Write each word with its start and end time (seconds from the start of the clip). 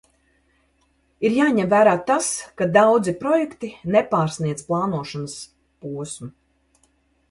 Ir 1.29 1.35
jāņem 1.39 1.69
vērā 1.75 1.93
tas, 2.09 2.31
ka 2.63 2.69
daudzi 2.79 3.15
projekti 3.23 3.73
nepārsniedz 3.99 4.69
plānošanas 4.73 5.41
posmu. 5.87 6.37